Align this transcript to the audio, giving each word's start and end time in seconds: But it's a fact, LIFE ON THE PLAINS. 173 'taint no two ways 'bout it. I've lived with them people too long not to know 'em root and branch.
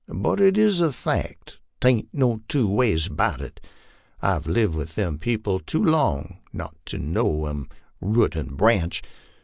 But 0.07 0.39
it's 0.41 0.79
a 0.79 0.91
fact, 0.91 1.59
LIFE 1.83 1.93
ON 1.93 1.95
THE 2.09 2.09
PLAINS. 2.09 2.09
173 2.13 2.25
'taint 2.25 2.33
no 2.67 2.73
two 2.73 2.75
ways 2.75 3.07
'bout 3.07 3.41
it. 3.41 3.59
I've 4.19 4.47
lived 4.47 4.73
with 4.73 4.95
them 4.95 5.19
people 5.19 5.59
too 5.59 5.85
long 5.85 6.39
not 6.51 6.75
to 6.85 6.97
know 6.97 7.45
'em 7.45 7.67
root 8.01 8.35
and 8.35 8.57
branch. 8.57 9.03